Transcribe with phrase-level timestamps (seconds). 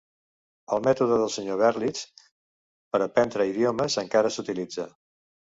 [0.77, 1.57] El mètode del Sr.
[1.59, 2.01] Berlitz
[2.97, 4.89] per aprendre idiomes encara s"utilitza.